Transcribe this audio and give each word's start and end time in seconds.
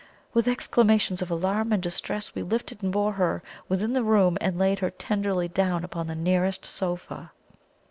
With 0.33 0.47
exclamations 0.47 1.21
of 1.21 1.29
alarm 1.29 1.71
and 1.71 1.79
distress 1.83 2.33
we 2.33 2.41
lifted 2.41 2.81
and 2.81 2.91
bore 2.91 3.13
her 3.13 3.43
within 3.69 3.93
the 3.93 4.01
room 4.01 4.35
and 4.41 4.57
laid 4.57 4.79
her 4.79 4.89
tenderly 4.89 5.47
down 5.47 5.83
upon 5.83 6.07
the 6.07 6.15
nearest 6.15 6.65
sofa. 6.65 7.31